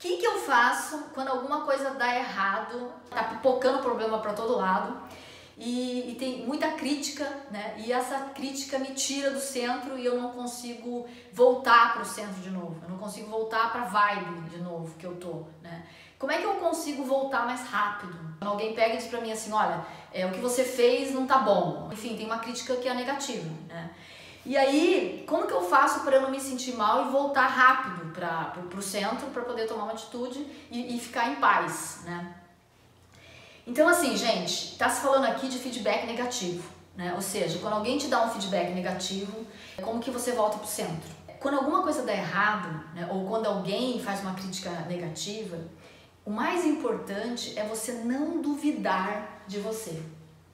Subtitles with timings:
[0.00, 4.98] que, que eu faço quando alguma coisa dá errado, tá pipocando problema para todo lado
[5.58, 7.74] e, e, tem muita crítica, né?
[7.76, 12.40] E essa crítica me tira do centro e eu não consigo voltar para o centro
[12.40, 12.80] de novo.
[12.82, 15.86] Eu não consigo voltar para vibe de novo que eu tô, né?
[16.18, 18.18] Como é que eu consigo voltar mais rápido?
[18.38, 21.26] Quando alguém pega e diz para mim assim, olha, é, o que você fez não
[21.26, 21.90] tá bom.
[21.92, 23.90] Enfim, tem uma crítica que é negativa, né?
[24.44, 28.78] E aí, como que eu faço para não me sentir mal e voltar rápido para
[28.78, 32.34] o centro para poder tomar uma atitude e, e, ficar em paz, né?
[33.66, 37.12] Então, assim, gente, tá se falando aqui de feedback negativo, né?
[37.14, 39.46] Ou seja, quando alguém te dá um feedback negativo,
[39.82, 41.10] como que você volta para o centro?
[41.38, 43.08] Quando alguma coisa dá errado, né?
[43.10, 45.58] ou quando alguém faz uma crítica negativa,
[46.24, 50.02] o mais importante é você não duvidar de você,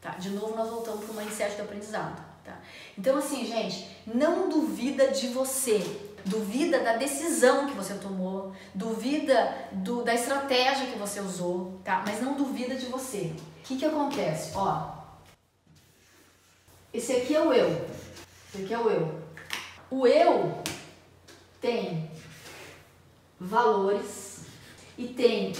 [0.00, 0.10] tá?
[0.10, 2.35] De novo, nós voltamos para o mindset do aprendizado.
[2.46, 2.60] Tá?
[2.96, 5.84] Então, assim, gente, não duvida de você,
[6.24, 12.04] duvida da decisão que você tomou, duvida do, da estratégia que você usou, tá?
[12.06, 13.34] Mas não duvida de você.
[13.58, 14.52] O que que acontece?
[14.54, 14.92] Ó,
[16.94, 17.84] esse aqui é o eu,
[18.48, 19.20] esse aqui é o eu.
[19.90, 20.62] O eu
[21.60, 22.08] tem
[23.40, 24.42] valores
[24.96, 25.52] e tem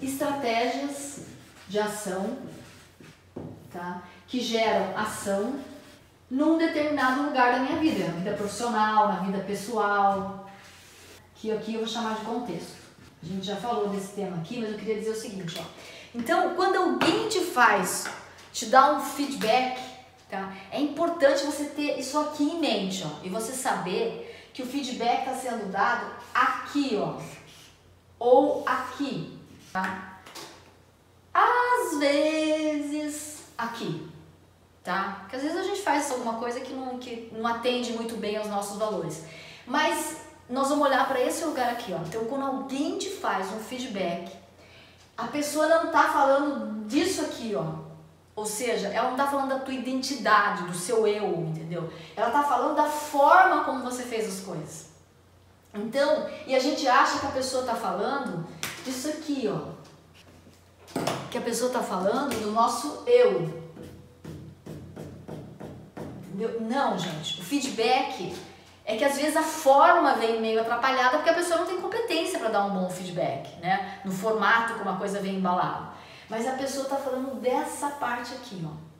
[0.00, 1.22] estratégias
[1.68, 2.38] de ação,
[3.72, 4.04] tá?
[4.28, 5.69] Que geram ação
[6.30, 10.48] num determinado lugar da minha vida, na vida profissional, na vida pessoal,
[11.34, 12.78] que aqui eu vou chamar de contexto.
[13.22, 15.64] A gente já falou desse tema aqui, mas eu queria dizer o seguinte, ó.
[16.14, 18.06] Então, quando alguém te faz,
[18.52, 19.80] te dá um feedback,
[20.28, 20.52] tá?
[20.70, 25.20] É importante você ter isso aqui em mente, ó, e você saber que o feedback
[25.20, 27.20] está sendo dado aqui, ó,
[28.18, 29.38] ou aqui,
[29.72, 30.20] tá?
[31.32, 34.09] Às vezes aqui,
[34.82, 35.18] tá?
[35.20, 38.36] Porque às vezes a gente faz alguma coisa que não, que não atende muito bem
[38.36, 39.24] aos nossos valores.
[39.66, 41.98] Mas nós vamos olhar para esse lugar aqui, ó.
[41.98, 44.32] Então, quando alguém te faz um feedback,
[45.16, 47.90] a pessoa não está falando disso aqui, ó.
[48.34, 51.92] Ou seja, ela não está falando da tua identidade, do seu eu, entendeu?
[52.16, 54.86] Ela está falando da forma como você fez as coisas.
[55.74, 58.46] Então, e a gente acha que a pessoa está falando
[58.84, 59.70] disso aqui, ó.
[61.30, 63.59] Que a pessoa está falando do nosso eu,
[66.60, 67.40] não, gente.
[67.40, 68.34] O feedback
[68.84, 72.38] é que às vezes a forma vem meio atrapalhada porque a pessoa não tem competência
[72.38, 74.00] para dar um bom feedback, né?
[74.04, 75.90] No formato como a coisa vem embalada.
[76.28, 78.90] Mas a pessoa está falando dessa parte aqui, ó.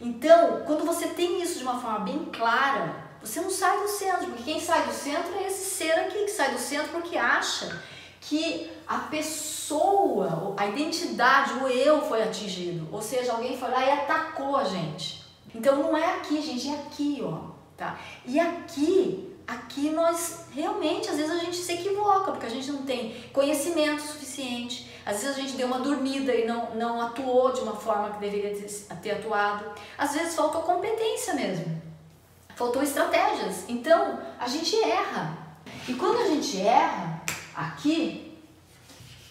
[0.00, 4.26] Então, quando você tem isso de uma forma bem clara, você não sai do centro,
[4.26, 7.80] porque quem sai do centro é esse ser aqui que sai do centro porque acha
[8.20, 12.88] que a pessoa, a identidade, o eu foi atingido.
[12.92, 15.27] Ou seja, alguém foi lá e atacou a gente.
[15.54, 17.98] Então não é aqui, gente, é aqui, ó, tá?
[18.24, 22.82] E aqui, aqui nós realmente, às vezes a gente se equivoca, porque a gente não
[22.82, 27.60] tem conhecimento suficiente, às vezes a gente deu uma dormida e não, não atuou de
[27.60, 28.54] uma forma que deveria
[29.00, 29.64] ter, atuado,
[29.96, 31.80] às vezes faltou competência mesmo,
[32.54, 35.38] faltou estratégias, então a gente erra.
[35.88, 37.22] E quando a gente erra,
[37.54, 38.38] aqui,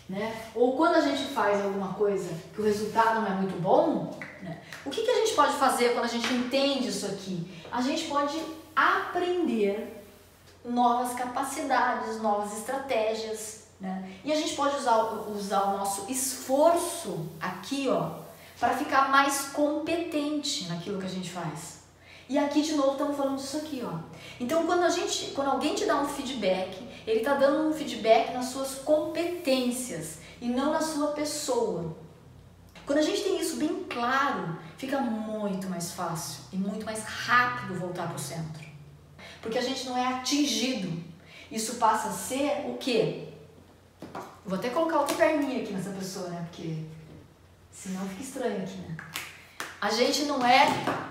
[0.09, 4.17] né, ou quando a gente faz alguma coisa que o resultado não é muito bom,
[4.41, 4.61] né?
[4.85, 7.47] O que, que a gente pode fazer quando a gente entende isso aqui?
[7.71, 8.39] A gente pode
[8.75, 10.03] aprender
[10.63, 14.09] novas capacidades, novas estratégias, né?
[14.23, 14.97] E a gente pode usar,
[15.29, 18.11] usar o nosso esforço aqui, ó,
[18.59, 21.77] para ficar mais competente naquilo que a gente faz.
[22.29, 23.99] E aqui de novo estamos falando disso aqui, ó.
[24.39, 28.33] Então quando a gente, quando alguém te dá um feedback, ele está dando um feedback
[28.33, 31.95] nas suas competências e não na sua pessoa.
[32.87, 37.77] Quando a gente tem isso bem claro, fica muito mais fácil e muito mais rápido
[37.77, 38.65] voltar para o centro.
[39.41, 41.03] Porque a gente não é atingido.
[41.51, 43.27] Isso passa a ser o quê?
[44.45, 46.47] Vou até colocar outra perninha aqui nessa pessoa, né?
[46.49, 46.85] Porque
[47.73, 48.95] senão fica estranho aqui, né?
[49.81, 50.65] A gente não é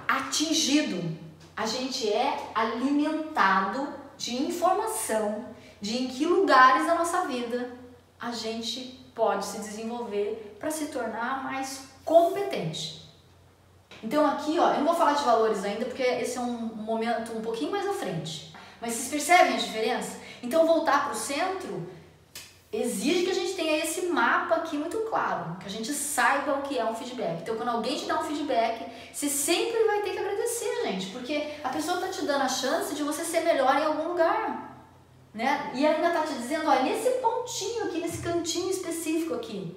[0.09, 1.15] atingido,
[1.55, 3.87] a gente é alimentado
[4.17, 7.71] de informação de em que lugares da nossa vida
[8.19, 13.03] a gente pode se desenvolver para se tornar mais competente.
[14.05, 17.33] Então aqui, ó, eu não vou falar de valores ainda porque esse é um momento
[17.33, 18.55] um pouquinho mais à frente.
[18.79, 20.21] Mas vocês percebem a diferença?
[20.43, 21.91] Então voltar para o centro
[22.71, 26.63] exige que a gente tenha esse mapa aqui muito claro, que a gente saiba o
[26.63, 27.41] que é um feedback.
[27.41, 31.55] Então quando alguém te dá um feedback, você sempre vai ter que agradecer, gente, porque
[31.65, 34.76] a pessoa está te dando a chance de você ser melhor em algum lugar
[35.37, 35.71] né?
[35.75, 39.77] E ainda está te dizendo, olha, nesse pontinho aqui, nesse cantinho específico aqui.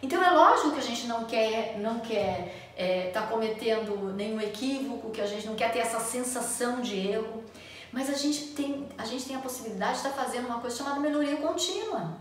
[0.00, 5.10] Então é lógico que a gente não quer, não quer é, tá cometendo nenhum equívoco,
[5.10, 7.42] que a gente não quer ter essa sensação de erro,
[7.90, 10.76] mas a gente tem a, gente tem a possibilidade de estar tá fazendo uma coisa
[10.76, 12.16] chamada melhoria contínua.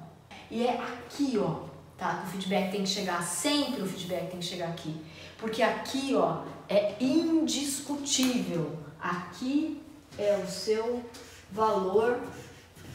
[0.49, 2.23] E é aqui, ó, tá?
[2.25, 4.99] O feedback tem que chegar sempre, o feedback tem que chegar aqui.
[5.37, 8.79] Porque aqui, ó, é indiscutível.
[8.99, 9.79] Aqui
[10.17, 11.03] é o seu
[11.51, 12.19] valor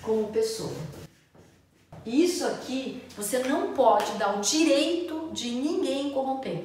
[0.05, 0.73] como pessoa.
[2.05, 6.65] Isso aqui você não pode dar o direito de ninguém corromper.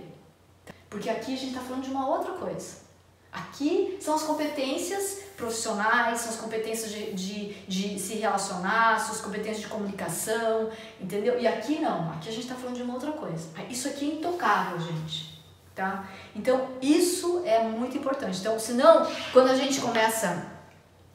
[0.90, 2.90] Porque aqui a gente está falando de uma outra coisa.
[3.32, 9.22] Aqui são as competências profissionais, são as competências de, de, de se relacionar, são as
[9.22, 10.70] competências de comunicação,
[11.00, 11.40] entendeu?
[11.40, 13.48] E aqui não, aqui a gente está falando de uma outra coisa.
[13.70, 15.40] Isso aqui é intocável, gente.
[15.76, 16.10] Tá?
[16.36, 18.40] Então, isso é muito importante.
[18.40, 20.59] Então, senão, quando a gente começa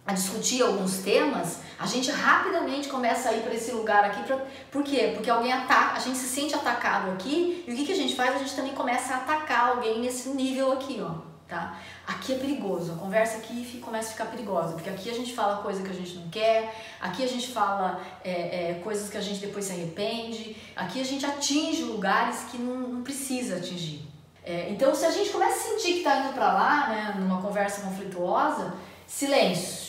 [0.06, 4.23] a discutir alguns temas, a gente rapidamente começa a ir para esse lugar aqui.
[4.25, 4.39] Pra,
[4.71, 5.12] por quê?
[5.15, 8.15] Porque alguém ataca, a gente se sente atacado aqui, e o que, que a gente
[8.15, 8.35] faz?
[8.35, 11.33] A gente também começa a atacar alguém nesse nível aqui, ó.
[11.49, 11.79] Tá?
[12.06, 15.62] Aqui é perigoso, a conversa aqui começa a ficar perigosa, porque aqui a gente fala
[15.62, 19.21] coisa que a gente não quer, aqui a gente fala é, é, coisas que a
[19.21, 24.09] gente depois se arrepende, aqui a gente atinge lugares que não, não precisa atingir.
[24.43, 27.41] É, então, se a gente começa a sentir que está indo para lá, né, numa
[27.43, 28.75] conversa conflituosa,
[29.06, 29.83] silêncio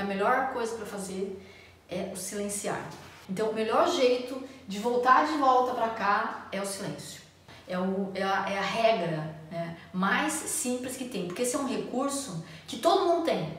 [0.00, 1.40] a melhor coisa para fazer
[1.88, 2.84] é o silenciar.
[3.28, 7.20] Então, o melhor jeito de voltar de volta para cá é o silêncio.
[7.68, 11.58] É, o, é, a, é a regra né, mais simples que tem, porque esse é
[11.58, 13.56] um recurso que todo mundo tem.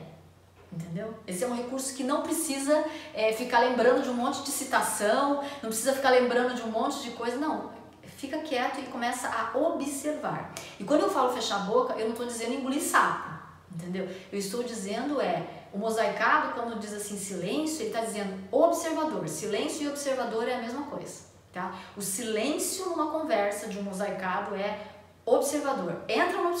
[0.70, 1.14] Entendeu?
[1.26, 2.84] Esse é um recurso que não precisa
[3.14, 7.02] é, ficar lembrando de um monte de citação, não precisa ficar lembrando de um monte
[7.02, 7.70] de coisa, não.
[8.16, 10.52] Fica quieto e começa a observar.
[10.80, 13.31] E quando eu falo fechar a boca, eu não estou dizendo engolir sapo,
[13.74, 14.08] entendeu?
[14.30, 19.26] Eu estou dizendo é o mosaicado, quando diz assim silêncio, ele está dizendo observador.
[19.28, 21.32] Silêncio e observador é a mesma coisa.
[21.52, 21.74] Tá?
[21.96, 24.86] O silêncio numa conversa de um mosaicado é
[25.24, 26.02] observador.
[26.08, 26.42] Entra